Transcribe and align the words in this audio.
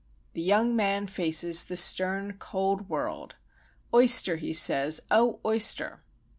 The 0.33 0.41
young 0.41 0.75
man 0.75 1.05
faces 1.05 1.65
the 1.65 1.77
stern, 1.77 2.37
cold 2.39 2.89
world,— 2.89 3.35
"Oyster!" 3.93 4.37
he 4.37 4.51
says, 4.51 5.01
"O 5.11 5.39
oyster! 5.45 6.01